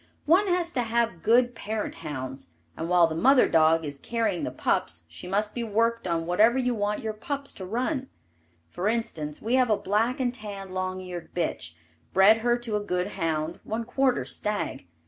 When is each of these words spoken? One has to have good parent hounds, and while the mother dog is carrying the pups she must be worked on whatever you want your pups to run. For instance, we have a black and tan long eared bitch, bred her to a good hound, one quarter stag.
One 0.25 0.47
has 0.47 0.71
to 0.71 0.81
have 0.81 1.21
good 1.21 1.53
parent 1.53 1.93
hounds, 1.93 2.47
and 2.75 2.89
while 2.89 3.05
the 3.05 3.13
mother 3.13 3.47
dog 3.47 3.85
is 3.85 3.99
carrying 3.99 4.43
the 4.43 4.49
pups 4.49 5.05
she 5.09 5.27
must 5.27 5.53
be 5.53 5.63
worked 5.63 6.07
on 6.07 6.25
whatever 6.25 6.57
you 6.57 6.73
want 6.73 7.03
your 7.03 7.13
pups 7.13 7.53
to 7.53 7.65
run. 7.67 8.09
For 8.67 8.87
instance, 8.87 9.43
we 9.43 9.53
have 9.57 9.69
a 9.69 9.77
black 9.77 10.19
and 10.19 10.33
tan 10.33 10.71
long 10.73 11.01
eared 11.01 11.31
bitch, 11.35 11.75
bred 12.13 12.37
her 12.39 12.57
to 12.57 12.75
a 12.75 12.79
good 12.83 13.09
hound, 13.09 13.59
one 13.63 13.83
quarter 13.85 14.25
stag. 14.25 14.87